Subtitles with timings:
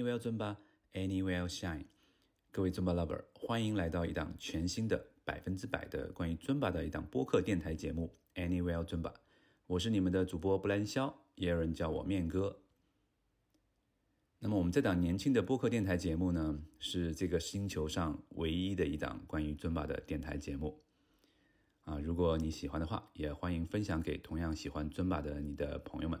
[0.00, 0.56] Anywhere 尊巴
[0.94, 1.84] ，Anywhere Shine。
[2.50, 9.12] 各位尊巴 lover，欢迎来到一档全新的百分之百的关于尊巴的一档播客电台节目 Anywhere 尊巴。
[9.66, 12.62] 我是你们的主播布兰肖，也有人叫我面哥。
[14.38, 20.80] 那么我们这档年轻的播客电台节目呢，是这个星球上唯一的一档关于尊巴的电台节目。
[21.84, 26.18] 啊，如果你喜欢的话，也欢迎分享给同样喜欢尊巴的你的朋友们。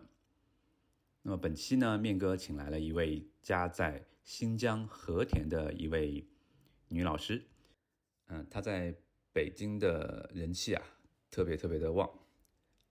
[1.22, 6.26] 那么本期呢，面哥请来了一位家在新疆和田的一位
[6.88, 7.42] 女老师。
[8.28, 8.94] 嗯，她在
[9.32, 10.82] 北京的人气啊，
[11.30, 12.08] 特别特别的旺。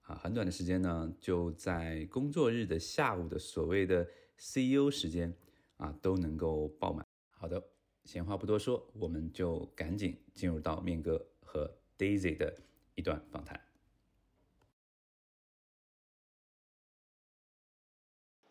[0.01, 5.35] 啊，很短的时间呢，就在工作日的下午的所谓的 CEO 时间
[5.77, 7.05] 啊，都能够爆满。
[7.31, 7.63] 好的，
[8.03, 12.55] 闲话不多说，我们就赶紧进入到面哥和 Daisy 的
[12.95, 13.68] 一段访谈。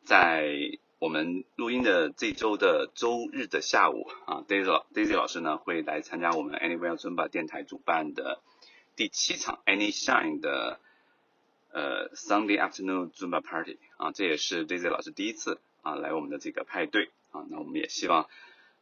[0.09, 0.49] 在
[0.99, 8.41] 我们录音的这周的周日的下午啊，Daisy 老 Daisy 老师呢会来参加我们 Anywhere Zumba 电台主办的
[8.97, 10.81] 第七场 Any Shine 的
[11.73, 18.31] 呃 Sunday Afternoon Zumba Party 啊，这也是 Daisy 老师第一次啊来我们的这个派对啊，那我们也希望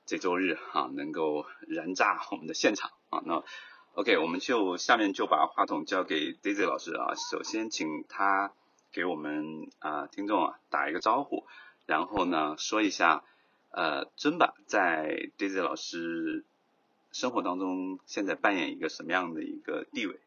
[0.04, 3.20] 这周日哈能够燃炸我们的现场啊。
[3.26, 3.42] 那
[3.94, 8.52] OK，我们就下面就把话筒交给 Daisy 老师啊，首先请他。
[8.92, 11.44] 给我们啊听众啊打一个招呼，
[11.86, 13.24] 然后呢说一下
[13.70, 16.44] 呃尊巴在 Daisy 老师
[17.12, 20.18] 生活当中现在扮演一个什么样的一个地位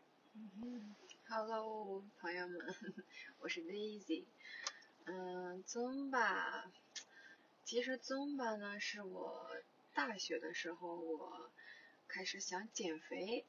[1.27, 2.75] ？Hello，朋友们，
[3.41, 4.23] 我是 Daisy。
[5.05, 6.65] 嗯，尊巴，
[7.65, 9.47] 其实尊巴呢是我
[9.93, 11.49] 大学的时候我
[12.07, 13.45] 开始想减肥，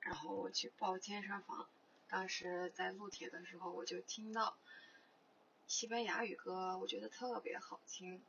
[0.00, 1.68] 然后我去报健身房。
[2.10, 4.56] 当时在录铁的时候，我就听到
[5.68, 8.20] 西班牙语歌，我觉得特别好听，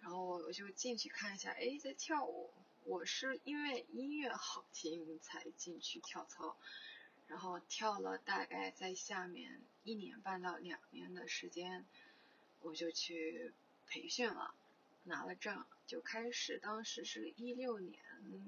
[0.00, 2.50] 然后我就进去看一下，哎，在跳舞。
[2.84, 6.56] 我是因为音乐好听才进去跳操，
[7.28, 11.86] 然后跳了大概在下面一年半到两年的时间，
[12.62, 13.52] 我就去
[13.86, 14.52] 培训了，
[15.04, 16.58] 拿了证，就开始。
[16.58, 18.02] 当时是一六年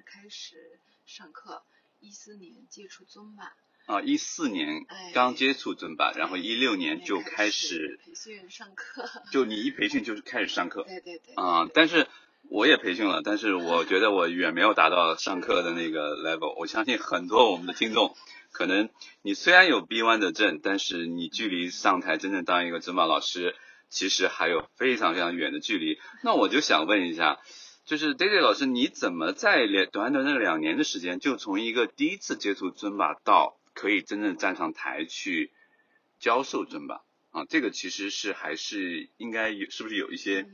[0.04, 1.62] 开始上课，
[2.00, 3.52] 一四年接触尊版。
[3.86, 9.04] 啊，一四年刚接触尊巴，然后一六年就开始培训上课。
[9.30, 10.84] 就你一培训就是开始上课。
[10.88, 11.34] 对对对。
[11.34, 12.06] 啊，但是
[12.48, 16.54] 我也培训了，但是我觉得我远没有达到上课的那个 level。
[16.58, 18.16] 我相信很多我们的听众，
[18.52, 18.88] 可能
[19.22, 23.54] 你虽然有 B one 的证，但是你距离上台真正当一个尊巴老师，
[23.90, 25.98] 其实还有非常非常远的距离。
[26.22, 27.38] 那我就想问一下。
[27.86, 35.52] 就是 Daisy 老师，你怎么在两短短的两年的时间，就从一个第一次接触尊巴到可以真正站上台去
[36.18, 37.44] 教授尊吧啊？
[37.44, 40.48] 这个其实是还是应该有，是不是有一些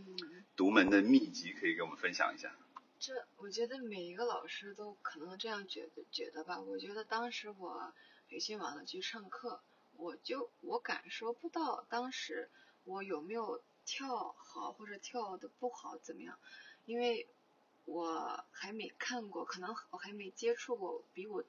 [0.56, 2.56] 独门的秘籍可以给我们分享一下？
[2.98, 6.60] 这我觉得每一个老师都可能这样觉得觉得吧。
[6.60, 7.94] 我觉得当时我
[8.28, 9.62] 培训完了去上课，
[9.96, 12.50] 我就我感受不到当时
[12.84, 16.38] 我有没有跳好或者跳的不好怎么样。
[16.84, 17.26] 因为
[17.86, 21.42] 我还没看过，可能我还没接触过比我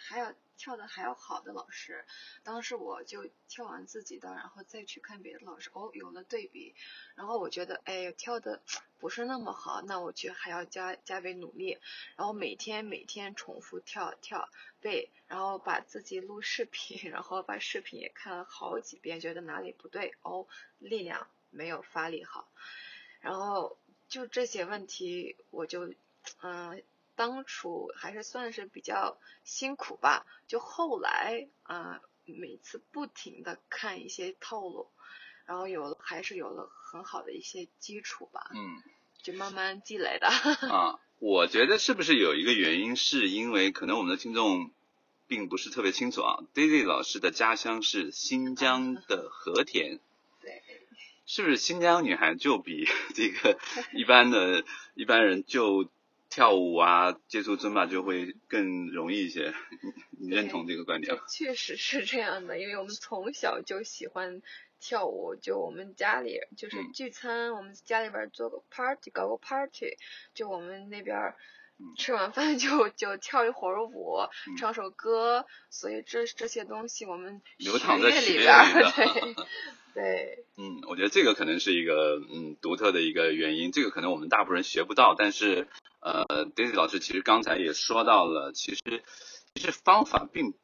[0.00, 2.04] 还要跳的还要好的老师。
[2.42, 6.74] 当时我就跳完自己的，然后再去看别的老师，哦，有了对比。
[7.14, 8.60] 然后我觉得，哎，跳的
[8.98, 11.78] 不是那么好，那我就还要加加倍努力。
[12.16, 14.48] 然后每天每天重复跳跳
[14.80, 20.46] 背，然后把自己录视频， 然后把视频也看了好几遍，觉得哪里不对，哦，
[20.78, 22.48] 力量没有发力好，
[23.20, 23.76] 然后。
[24.10, 25.94] 就这些问题，我就，
[26.42, 26.82] 嗯，
[27.20, 30.24] 当初还是算是比较辛苦吧。
[30.46, 34.88] 就后来，啊，每次不停的看一些套路，
[35.44, 38.50] 然后有了，还是有了很好的一些基础吧。
[38.54, 38.82] 嗯，
[39.22, 40.28] 就慢慢积累的。
[40.72, 44.70] 啊，我觉得是不是有一个原因，是因为可能我们的听众
[45.26, 46.38] 并不是特别清楚啊。
[46.54, 50.00] Daisy 老师的家乡是新疆的和田。
[50.40, 50.62] 对。
[51.26, 53.58] 是不是新疆女孩就比 这个
[53.92, 54.64] 一般的
[54.94, 55.88] 一般人就
[56.30, 59.52] 跳舞啊，接触尊巴就会更容易一些？
[60.18, 61.22] 你认同这个观点吗？
[61.28, 64.40] 确实是这样的，因为我们从小就喜欢
[64.80, 69.96] 跳舞，就我们家里就是聚餐，我们家里边做个 party，搞个 party，
[70.32, 71.34] 就我们那边
[71.98, 74.18] 吃完饭就就跳一会儿舞，
[74.58, 79.34] 唱首歌，所以这这些东西我们流淌在里边，对。
[79.92, 85.66] 对，嗯，我觉得这个可能是一个嗯独特的一个原因，这个可能我们大部分人学不到，但是
[86.00, 89.02] 呃，Daisy 老师其实刚才也说到了，其实
[89.54, 90.54] 其实方法并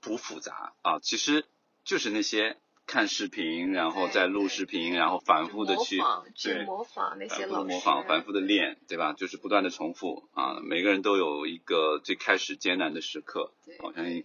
[0.00, 1.44] 不复杂啊，其实
[1.84, 2.56] 就是那些
[2.86, 9.12] 看视频，然后再录视频，然后反复的去模仿去对模仿那些反复老师，的模仿，反复的练，对吧？
[9.12, 10.60] 就是不断的重复啊。
[10.62, 14.24] 每个人都有一个最开始艰难的时刻，我相信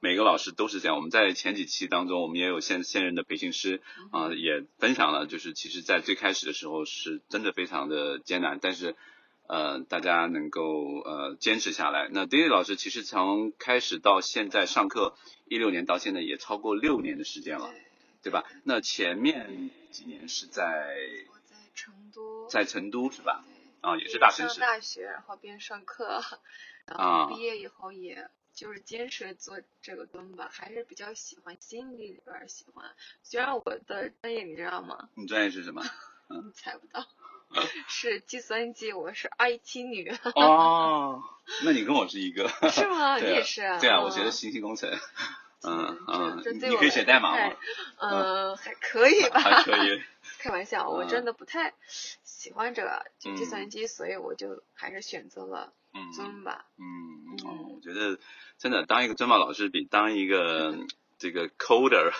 [0.00, 0.96] 每个老师都是这样。
[0.96, 8.96] 我们在前几期当中，我们也有现现任的培训师啊，也分享了，就是其实在最开始的时候是真的非常的艰难，但是
[9.46, 12.08] 呃，大家能够呃坚持下来。
[12.10, 17.70] 那 David 老师其实从开始到现在上课，一六年到现在也超过六年的时间了，
[18.22, 18.44] 对吧？
[18.64, 20.96] 那前面几年是在
[21.30, 23.44] 我在成都，在成都是吧？
[23.82, 26.22] 啊，也是大城市上大学，然后边上课，
[26.86, 32.90] 然啊后毕业以后也就是坚持做这个蹲吧，还是比较喜欢，心里里边喜欢。
[33.22, 35.10] 虽然我的专业你知道吗？
[35.14, 35.82] 你专业是什么？
[36.42, 37.06] 你猜不到，
[37.88, 41.22] 是计算机，我是 IT 女，哦，
[41.64, 43.16] 那你跟我是一个，是吗？
[43.22, 43.78] 你也是啊？
[43.80, 44.90] 对啊，我学的嗯信息工程。
[45.66, 47.56] 嗯嗯，你你可以写代码吗？
[47.98, 49.40] 嗯，还可以吧。
[49.40, 50.02] 还可以。
[50.38, 51.72] 开玩笑，我嗯真的不太
[52.22, 56.66] 喜欢这个就计嗯算机，所以我就还是选择了嗯尊吧。
[56.76, 58.18] 嗯，哦嗯，我觉得
[58.58, 60.76] 真的当一个尊宝老师比当一个
[61.18, 62.10] 这个 coder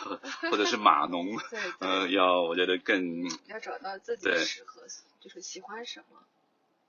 [0.51, 4.85] 或者是码农，对呃，要我觉得更要找到自己适合，
[5.25, 6.23] 就是喜欢什么，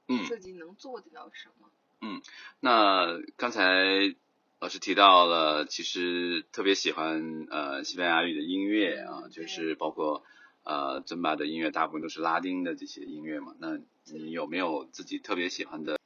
[0.09, 0.25] 嗯。
[0.27, 1.69] 自己能做得到什么。
[2.01, 2.21] 嗯
[2.59, 4.13] 那刚才
[4.59, 10.21] 老师提到了，其实特别喜欢呃西班牙语的音乐啊，嗯就是包括
[10.63, 13.55] 呃尊巴的音乐，大部分都是拉丁的这些音乐嘛。
[13.59, 15.97] 那你有没有自己特别喜欢的？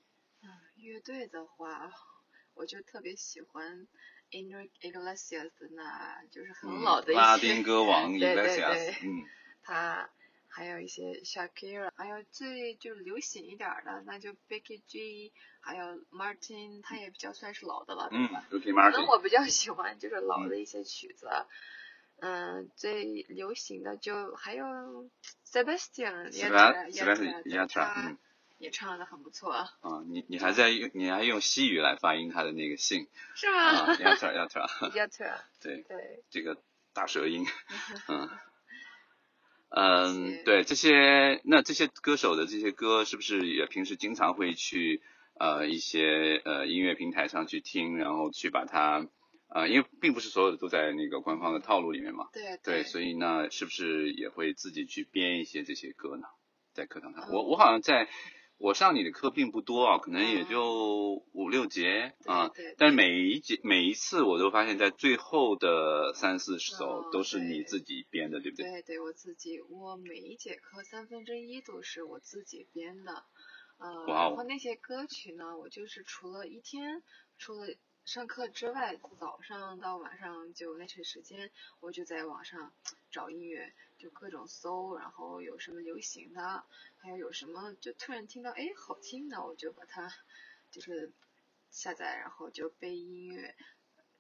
[0.44, 1.92] 嗯，乐队的话，
[2.54, 3.88] 我就特别喜欢
[4.32, 9.26] Enrique Iglesias 的那，就是很嗯老的一些、拉丁歌王 Iglesias，嗯
[9.64, 10.10] 他
[10.60, 21.30] 还有一些 Shakira，还有最就是流行一点儿的，那就 Becky G，还有 Martin，他也比较算是老的了，对嗯吧？，Ricky 可能 Martin，我比较喜欢就是老的一些曲子，
[22.20, 24.66] 嗯，最流行的就还有
[25.50, 28.18] Sebastian Yatra，Yatra，他嗯
[28.58, 29.72] 也唱的很不错，啊，
[30.10, 34.36] 你你还在用你还用西语来发音他的那个姓 是吗啊，Yatra
[34.92, 37.46] Yatra，？Yatra，对，对，这个大舌音，
[38.10, 38.30] 嗯。
[39.72, 45.02] 这嗯，对这些，那这些歌手的这些歌，是不是也平时经常会去
[45.40, 49.08] 呃一些呃音乐平台上去听，然后去把它
[49.48, 56.28] 呃，因为并不是所有的都在那个官方的套路里面嘛，对对，所以呢，是不是也会自己去编一些这些歌呢？
[56.74, 58.08] 在课堂上，嗯我我好像在
[58.60, 60.50] 我上你的课并不多啊，可能也嗯。
[60.50, 68.70] 就五六节啊，但是每一节每一次我都发现，在最后的三四首哦都是你自己编的，对不对？
[68.70, 73.24] 对对，我自己，我每一节课三分之一都是我自己编的，
[73.78, 74.28] 呃，哇哦。
[74.30, 77.02] 然后那些歌曲呢，我就是除了一天，
[77.38, 77.68] 除了
[78.04, 82.74] 上课之外，早上到晚上就那些时间，我就在网上
[83.12, 86.64] 找音乐，就各种搜，然后有什么流行的，
[86.98, 90.12] 还有有什么就突然听到哎好听的，我就把它
[90.72, 91.12] 就是
[91.72, 93.56] 下载，然后就背音乐，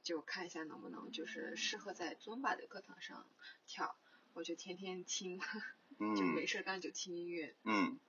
[0.03, 3.25] 就看一下能不能就是适合在尊巴的课堂上
[3.67, 3.95] 跳，
[4.33, 5.39] 我就天天听，
[6.17, 7.55] 就没嗯事干就听音乐。
[7.63, 7.99] 嗯，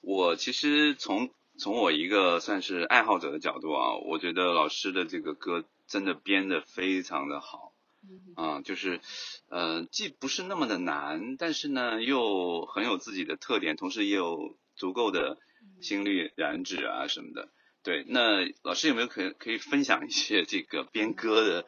[0.00, 7.71] 我其实从从我一个算是爱好者的角度啊，我觉得老师的这个歌真的编的非常的好
[8.02, 9.00] 嗯啊，就是
[9.48, 17.48] 呃既不是那么的难，但是呢又很有自己的特点，同时也有足够的嗯心率燃脂啊什么的。
[17.82, 21.66] 对，那老师有没有可可以分享一些这个编歌的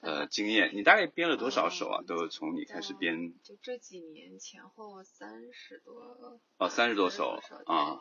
[0.00, 0.70] 呃经验？
[0.74, 2.02] 你大概编了多少首啊？
[2.06, 7.98] 都从你开始编就这几年前后三十多哦，三十多首首啊。。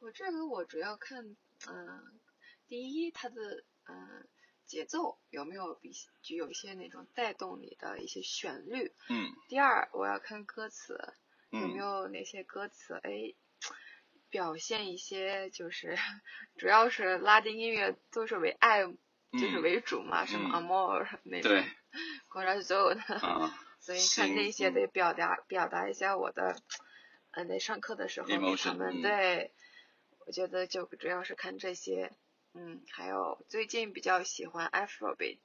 [0.00, 1.24] 我这个我主要看，
[1.66, 2.20] 嗯、
[2.68, 4.28] 第一它的嗯、
[4.68, 5.90] 节奏有没有比
[6.22, 8.92] 就有一些那种带动你的一些旋律。
[9.08, 10.96] 嗯第二我要看歌词，
[11.50, 13.34] 有没嗯有哪些歌词哎
[14.30, 15.96] 表现一些就是
[16.58, 21.64] 主要是拉丁音乐都是为爱就是嗯为主嘛，什么嗯 amor 那种对
[22.30, 23.14] corazon 的。
[23.26, 26.60] 啊，所以看那些得表达表达一下我的，
[27.30, 29.52] 嗯，在上课的时候他们嗯对，
[30.26, 32.12] 我觉得就主要是看这些，
[32.54, 35.38] 嗯，还有最近比较喜欢 Afrobeat，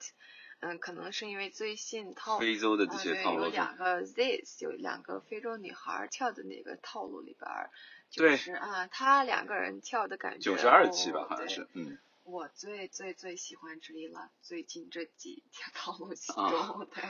[0.59, 7.69] 嗯，可能是因为最近套非洲的这啊对有些套路是两个 This 有两个非洲女孩跳的那个套路里边儿，
[8.09, 17.03] 就对是啊，她两个人跳的感觉，九十二期吧，好像是，嗯我最最最喜欢之一了，最近这几条套路其啊中，对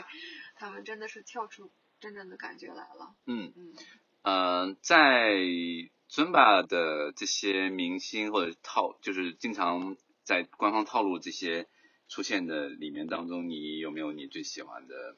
[0.55, 1.69] 他们真的是跳出
[1.99, 3.13] 真正的感觉来了。
[3.25, 3.75] 嗯嗯，
[4.23, 5.37] 呃，在
[6.07, 11.67] 尊巴的这些明星或者套，就是经常在官方套路这些
[12.07, 15.15] 出现的里面当中，你有没有你最喜欢的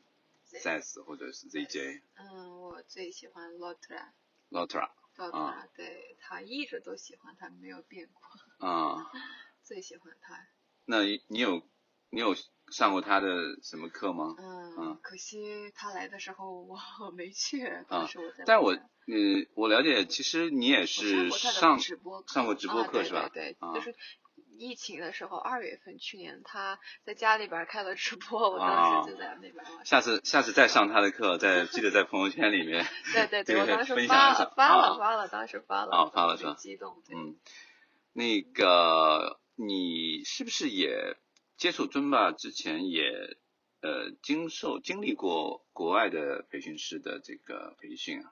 [0.49, 2.01] Zs 或者是 ZJ？
[2.15, 4.09] 嗯，我最喜欢 Lotra。
[4.49, 4.89] Lotra。
[5.17, 8.67] Lotra，对他一直都喜欢他，没有变过。
[8.67, 9.11] 啊。
[9.63, 10.47] 最喜欢他。
[10.85, 11.61] 那你有
[12.09, 12.35] 你有
[12.69, 14.35] 上过他的什么课吗？
[14.37, 16.77] 嗯，可惜他来的时候我
[17.11, 18.43] 没去，啊是我在。
[18.45, 23.29] 但我嗯，我了解，其实你也是上直播上过直播课啊、是吧？
[23.33, 23.95] 对对，啊、就是
[24.57, 29.55] 疫情的时候，二月份去年他在家里边开了直播，我当时就在那边。
[29.83, 32.85] 下次下次再上他的课，再记得在朋友圈里面。
[33.13, 35.91] 对对对，我当时发了发了发了，当时发了。
[35.95, 36.55] 啊，发了是吧？
[36.57, 36.95] 激动。
[37.11, 37.35] 嗯，
[38.13, 41.15] 那个你是不是也
[41.57, 43.03] 接触尊巴之前也
[43.81, 48.31] 呃经受经历过国外的培训师的这个培训啊？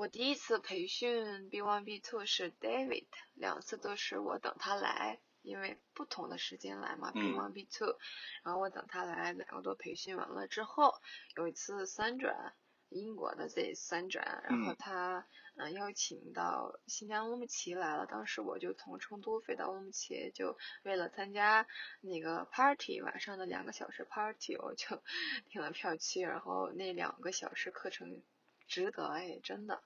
[0.00, 3.04] 我第一次培训 B one B two 是 David，
[3.34, 7.98] 两次都是我等他来，因为不同的时间来嘛、嗯、，B one B two，
[8.42, 10.94] 然后我等他来，两个都培训完了之后，
[11.36, 12.54] 有一次三转，
[12.88, 15.26] 英国的这三转，然后他
[15.56, 21.66] 嗯、呃、邀请到新疆乌鲁木齐来了，当时我就从成都飞到乌鲁木齐，就为了参加
[22.00, 25.02] 那个 party 晚上的两个小时 party，我就
[25.52, 28.22] 订了票去，然后那两个小时课程。
[28.70, 29.82] 值得哎，真的。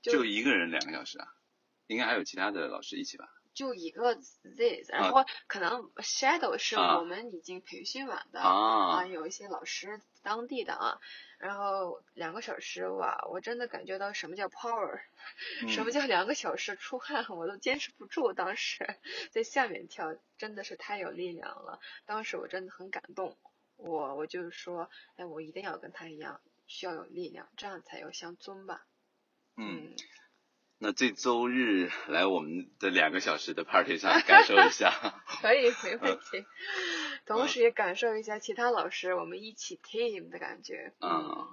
[0.00, 1.28] 就,就一个人两个小时啊？
[1.88, 3.28] 应该还有其他的老师一起吧？
[3.52, 11.00] 就一个 this，然后可能 shadow 是我们已经培训完的啊，啊有一些老师当地的啊，
[11.38, 15.00] 然后两个小时哇，我真的感觉到什么叫 power，、
[15.62, 18.32] 嗯、什么叫两个小时出汗，我都坚持不住。
[18.32, 18.86] 当时
[19.32, 23.36] 在下面跳真的是太有力量了，当时我真的很感动，
[23.76, 26.40] 我我就说，哎，我一定要跟他一样。
[26.70, 28.86] 需要有力量，这样才有相尊吧。
[29.56, 29.92] 嗯，
[30.78, 34.92] 那这周日来我们的两个小时的 party 上感受一下。
[35.42, 36.46] 可以，没问题。
[37.26, 40.94] 同时也感受一下其他老师我们一起 team 的感觉。
[41.00, 41.48] 嗯，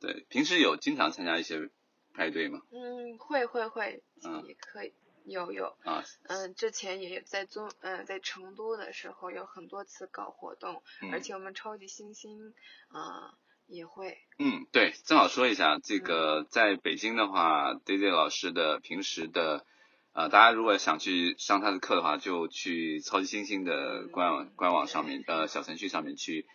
[0.00, 1.70] 对，平时有经常参加一些
[2.12, 2.60] 派对吗？
[2.72, 4.92] 嗯，会会会，嗯，也可以。
[5.24, 12.52] 有有啊，嗯，之前也在中，嗯，在成都的时候有很多次搞活动，嗯、而且我们超级星星
[12.88, 13.38] 啊。
[13.68, 19.64] 也会，嗯，对，正好说一下，这个在北京的话，Daisy 老师的平时的，
[20.12, 26.46] 呃，大家如果想去上他的课的话，就去超级星星的官网、嗯、官网上面， 呃，小程序上面去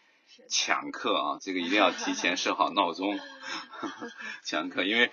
[0.50, 3.20] 抢课啊，这个一定要提前设好闹钟
[4.46, 5.12] 抢课，因为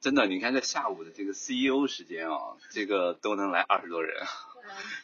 [0.00, 4.24] 真的，你看在下午的这个 CEO 时间啊，这个都能来二十多人，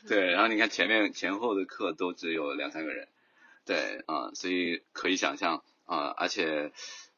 [0.09, 3.09] 对，然后你看前面前后的课都只有两三个人，
[3.67, 5.63] 对啊、呃，所以可以想象。
[5.91, 6.71] 啊，而且，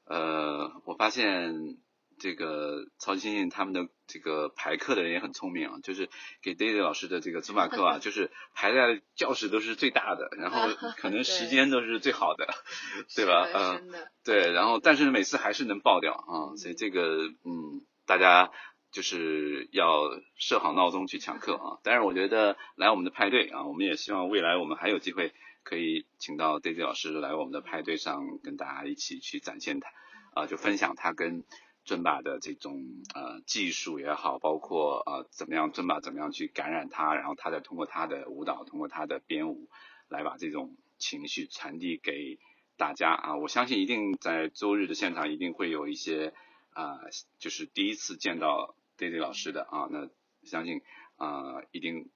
[0.06, 1.76] 呃，我发现
[2.18, 6.08] 这个超级星星他们的这个排课的人也很聪明啊，就是
[6.40, 12.48] 给 Daisy 老师的这个尊巴 课啊，就是排在教室都是最大的，然后 可能时间都是最好的，
[13.14, 13.46] 对吧？
[13.52, 18.50] 嗯、呃，对，然后但是每次还是能爆掉啊，所以这个嗯，大家
[18.90, 21.78] 就是要设好闹钟去抢课啊。
[21.82, 25.34] 但是，我觉得来我们的派对啊，我们也希望未来我们还有机会。
[25.62, 29.90] 可以请到 Daisy 老师来我们的派对上，跟大家一起去展现他，
[30.34, 31.44] 啊、就分享他跟
[31.84, 39.68] 尊巴的这种呃技术也好，包括呃怎么样尊巴怎么样去感染他，然后他再通过他的舞蹈，通过他的编舞，
[40.08, 42.38] 来把这种情绪传递给
[42.76, 43.36] 大家啊。
[43.36, 46.34] 我相信一定在周日的现场一定会有一些
[46.72, 47.00] 啊、
[47.38, 50.08] 就是第一次见到 Daisy 老师的啊，那
[50.42, 50.82] 相信
[51.16, 52.10] 啊、一定。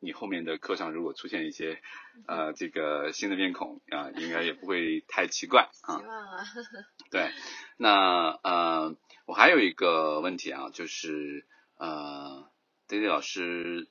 [0.00, 1.80] 你后面的课上如果出现一些，
[2.26, 5.96] 呃，这个新的面孔啊，应该也不会太奇怪啊。
[5.98, 6.44] 希望啊。
[7.10, 7.30] 对，
[7.76, 11.46] 那呃，我还有一个问题啊，就是
[11.78, 12.48] 呃
[12.88, 13.88] ，Daisy 老师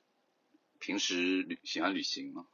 [0.80, 2.46] 平时旅喜欢旅行吗？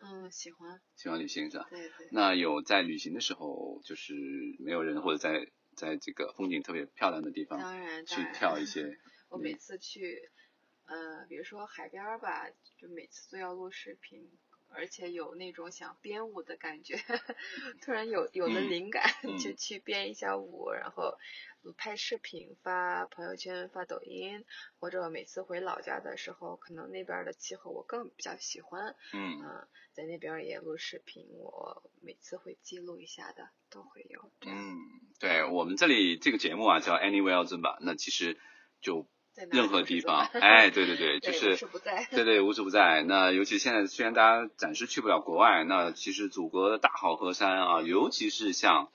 [0.00, 0.80] 嗯，喜欢。
[0.96, 1.66] 喜欢旅行是吧？
[1.70, 2.08] 对对。
[2.10, 4.14] 那有在旅行的时候，就是
[4.58, 8.98] 没有人或者在在这个风景特别漂亮的地方，当然去跳一些。
[9.30, 10.30] 我每次去。
[10.86, 14.30] 呃，比如说海边儿吧，就每次都要录视频，
[14.68, 16.96] 而且有那种想编舞的感觉，
[17.82, 21.18] 突然有有了灵感，嗯、就去编一下舞，然后
[21.76, 24.44] 拍视频发朋友圈、发抖音，
[24.78, 34.30] 或者每次回老家的时候，可能那边的气候我更比较喜欢，嗯、呃，在那边也录视频，我每次会记录一下的，都会有。
[34.42, 34.76] 嗯，
[35.18, 38.38] 对我们这里这个节目啊叫 Anywhere 尊吧，那其实
[38.80, 39.08] 就。
[39.50, 43.02] 任何地方，哎，对对 对，就是无处不在，对对，无处不在。
[43.02, 48.88] 那尤其现在虽然大家暂时去不了国外，那其实祖国的大好河山啊，尤其是像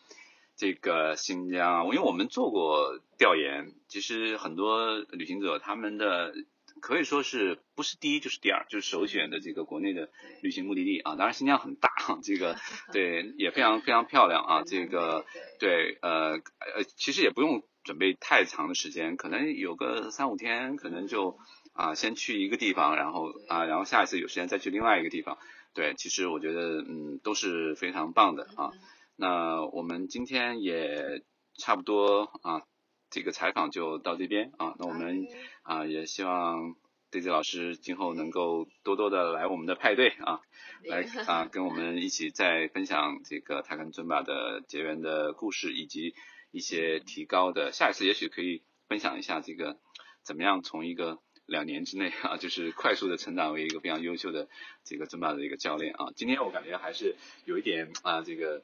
[0.57, 6.33] 这个新疆，因为我们做过调研，其实很多旅行者他们的
[6.81, 10.10] 可以说是不是第一就是第二，就是首选的这个国内的
[10.41, 11.15] 旅行目的地啊。
[11.15, 11.89] 当然新疆很大，
[12.24, 12.57] 这个
[12.91, 14.63] 对也非常非常漂亮啊。
[14.65, 15.25] 这个
[15.60, 16.31] 对对呃
[16.75, 21.38] 呃，其实也不用准备太长的时间，可能有个三五天，可能就
[21.73, 25.38] 啊先去一个地方，然后啊然后下一次有时间再去另外一个地方。
[25.73, 28.71] 对，其实我觉得嗯都是非常棒的啊。
[29.15, 31.23] 那我们今天也
[31.57, 32.63] 差不多啊，
[33.09, 34.75] 这个采访就到这边啊。
[34.79, 35.27] 那我们
[35.63, 36.75] 啊也希望
[37.11, 40.41] Daisy 老师今后能够多多的来我们的派对啊，
[40.83, 46.15] 来啊跟我们一起再分享这个泰肯尊巴的结缘的故事，以及
[46.51, 47.72] 一些提高的。
[47.72, 49.77] 下一次也许可以分享一下这个
[50.24, 54.48] 怎么样从一个两年之内啊，就是快速的成长为一个非常优秀的
[54.84, 56.12] 这个争霸的一个教练啊。
[56.15, 57.15] 今天我感觉还是
[57.46, 58.62] 有一点啊这个。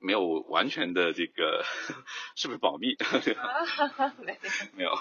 [0.00, 1.64] 没有完全的这个
[2.36, 2.94] 是不是保密？
[2.94, 3.42] 对吧？
[3.96, 4.38] 啊，没
[4.84, 4.92] 有，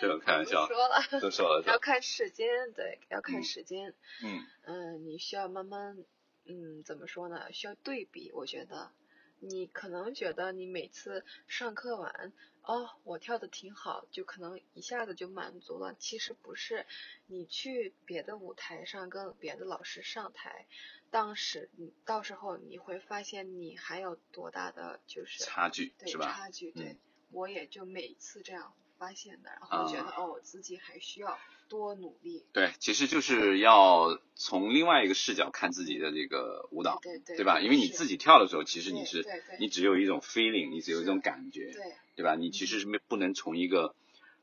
[0.00, 0.20] 没有？
[0.20, 3.92] 开玩笑不，说了，都说了要看时间，对，要看嗯时间。
[4.22, 5.98] 嗯嗯，你需要慢慢，
[6.44, 7.52] 嗯，怎么说呢？
[7.52, 8.92] 需要对比，我觉得。
[9.40, 15.94] 你可能觉得你每次上课完，哦，我跳的挺好，就可能一下子就满足了。
[15.98, 16.86] 其实不是，
[17.26, 20.66] 你去别的舞台上跟别的老师上台，
[21.10, 26.32] 当时你到时候你会发现你还有多大的就是差距对是吧？
[26.32, 26.98] 差距，对、嗯
[27.32, 31.38] 我也就每次这样发现的，然后觉得、啊哦，我自己还需要
[31.68, 32.44] 多努力。
[32.52, 37.60] 对，其实就是要从另外一个视角看自己的这个舞蹈，对对对吧？
[37.60, 39.24] 因为你自己跳的时候，其实你是
[39.58, 41.82] 你只有一种 feeling，你只有一种感觉，对
[42.16, 42.34] 对吧？
[42.34, 43.94] 你其实是没不能从一个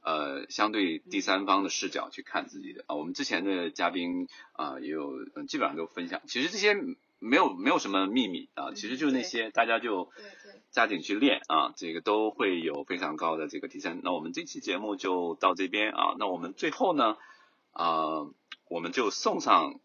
[0.02, 2.96] 呃相对第三方的视角去看自己的啊。
[2.96, 6.76] 我们之前的嘉宾啊、也有嗯基本上都分享，其实这些
[7.24, 10.12] 没有没有什么秘密啊，其实就是那些大家就
[10.72, 14.02] 加紧去练啊，这个都会有非常高的这个提升。
[14.04, 17.18] 那我们这期节目就到这边啊，那我们最后呢，
[17.72, 18.28] 啊、
[18.68, 19.80] 我们就送上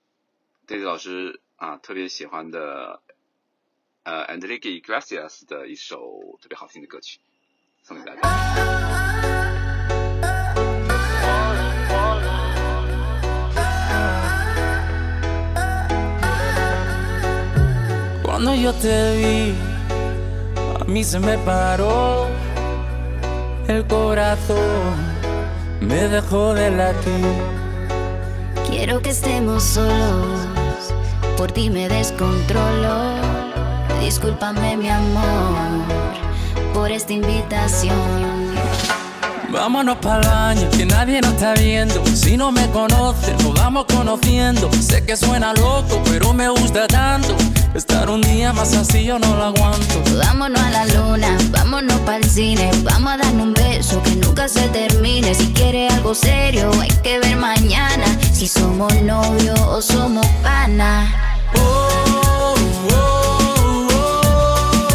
[0.67, 3.03] Daisy 老师啊特别喜欢的
[4.03, 7.21] 呃 Enrique Iglesias 的一首特别好听的歌曲，
[7.85, 9.28] 送给大家。
[18.49, 19.55] Cuando yo te vi,
[20.81, 22.29] a mí se me paró
[23.67, 24.95] el corazón,
[25.83, 27.27] me dejó de latir.
[28.67, 30.95] Quiero que estemos solos,
[31.37, 33.17] por ti me descontrolo.
[34.01, 35.85] Discúlpame mi amor
[36.73, 38.49] por esta invitación.
[39.51, 42.05] Vámonos para el baño, que nadie nos está viendo.
[42.07, 44.71] Si no me conoces, nos vamos conociendo.
[44.73, 47.35] Sé que suena loco, pero me gusta tanto.
[47.75, 50.03] Estar un día más así yo no lo aguanto.
[50.17, 52.71] Vámonos a la luna, vámonos para el cine.
[52.83, 55.35] Vamos a darnos un beso que nunca se termine.
[55.35, 58.07] Si quieres algo serio, hay que ver mañana.
[58.33, 61.13] Si somos novios o somos pana.
[61.55, 62.55] Oh,
[62.91, 64.89] oh, oh.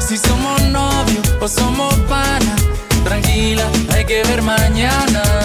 [0.00, 2.56] Si somos novios o somos pana,
[3.04, 5.35] tranquila, hay que ver mañana.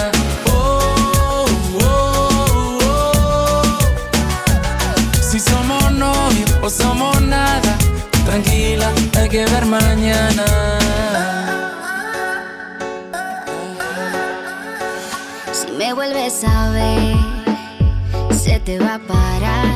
[9.18, 10.44] Hay que ver mañana.
[15.52, 17.16] Si me vuelves a ver,
[18.34, 19.66] se te va a parar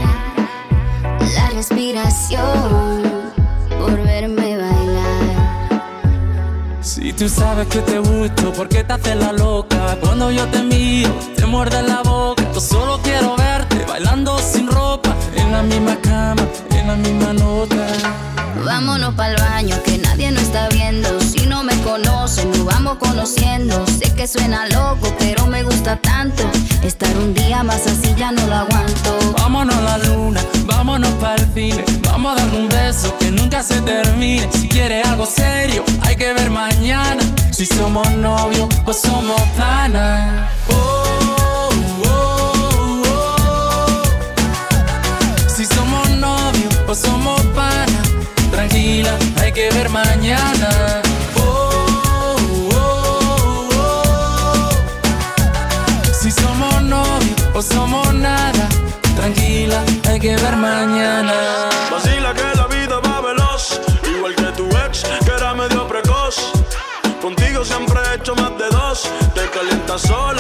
[1.35, 3.03] la respiración
[3.79, 5.37] por verme bailar.
[6.81, 9.99] Si tú sabes que te gusto, ¿por qué te haces la loca?
[10.01, 12.43] Cuando yo te miro, te muerde la boca.
[12.55, 15.06] Yo solo quiero verte bailando sin ropa,
[15.47, 17.87] en la misma cama, en la misma nota.
[18.65, 21.21] Vámonos pa'l baño que nadie nos está viendo.
[21.21, 23.85] Si no me conocen, nos vamos conociendo.
[23.87, 26.43] Sé que suena loco, pero me gusta tanto.
[26.83, 29.19] Estar un día más así ya no lo aguanto.
[29.39, 31.85] Vámonos a la luna, vámonos para el cine.
[32.03, 34.49] Vamos a darle un beso que nunca se termine.
[34.53, 37.23] Si quieres algo serio, hay que ver mañana.
[37.53, 40.49] Si somos novios o somos pana.
[40.71, 40.96] Oh,
[49.77, 51.03] ver mañana.
[51.37, 52.37] Oh,
[52.73, 54.71] oh, oh.
[56.13, 58.69] Si somos novios o somos nada,
[59.17, 61.35] tranquila, hay que ver mañana.
[61.91, 63.81] Vacila que la vida va veloz,
[64.15, 64.93] igual que tu ex,
[65.25, 66.37] que era medio precoz.
[67.21, 68.99] Contigo siempre he hecho más de dos.
[69.35, 70.36] Te calientas sola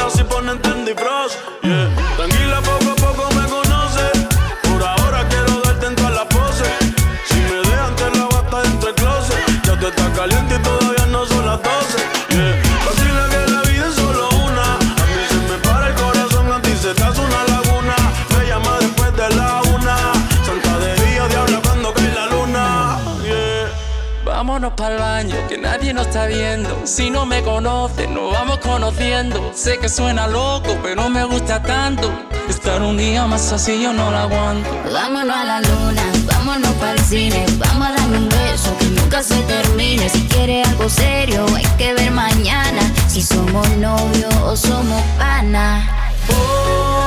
[26.84, 29.52] Si no me conoce, nos vamos conociendo.
[29.54, 32.10] Sé que suena loco, pero me gusta tanto.
[32.48, 34.70] Estar un día más así yo no la aguanto.
[34.90, 39.22] Vámonos a la luna, vámonos para el cine, vamos a darle un beso que nunca
[39.22, 40.08] se termine.
[40.08, 46.10] Si quiere algo serio, hay que ver mañana si somos novios o somos pana.
[46.30, 47.05] Oh,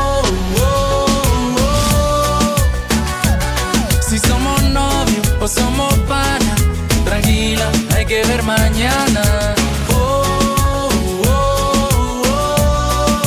[8.22, 9.56] que ver mañana.
[9.94, 10.90] Oh,
[11.26, 13.24] oh, oh.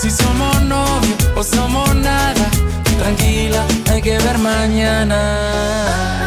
[0.00, 2.50] Si somos novios o somos nada,
[2.98, 6.17] tranquila, hay que ver mañana.